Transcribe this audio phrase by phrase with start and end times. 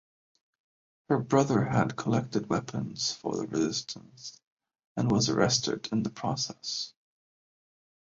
[1.09, 4.35] Her brother had collected weapons for the resistance
[4.97, 6.91] and was arrested in the process.